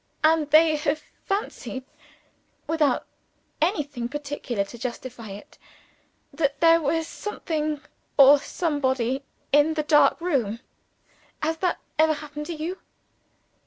And 0.23 0.49
they 0.49 0.77
have 0.77 1.03
fancied 1.25 1.83
(without 2.65 3.05
anything 3.61 4.09
particular 4.09 4.63
to 4.63 4.77
justify 4.79 5.29
it) 5.29 5.59
that 6.33 6.59
there 6.59 6.81
was 6.81 7.07
something, 7.07 7.81
or 8.17 8.39
somebody, 8.39 9.23
in 9.51 9.75
the 9.75 9.83
dark 9.83 10.19
room. 10.19 10.59
Has 11.43 11.57
that 11.57 11.77
ever 11.99 12.13
happened 12.15 12.47
to 12.47 12.55
you?" 12.55 12.79